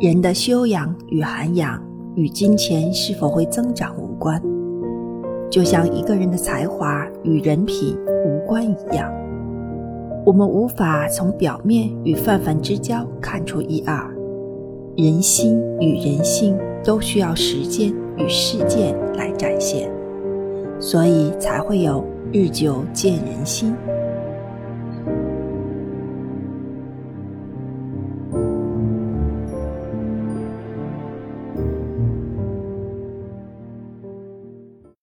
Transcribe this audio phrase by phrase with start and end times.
[0.00, 1.82] 人的修养与涵养
[2.14, 4.40] 与金钱是否会增长无关
[5.50, 9.12] 就像一个人的才华与人品无关一样
[10.24, 14.14] 我们无法从表面与泛泛之交看出一二。
[14.94, 19.90] 人心与人性都需要时间与事件来展现
[20.78, 23.74] 所以才会有日久见人心。